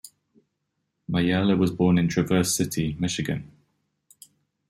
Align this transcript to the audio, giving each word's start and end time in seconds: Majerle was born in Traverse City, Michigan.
Majerle 1.07 1.55
was 1.59 1.69
born 1.69 1.99
in 1.99 2.07
Traverse 2.07 2.55
City, 2.55 2.95
Michigan. 2.99 3.51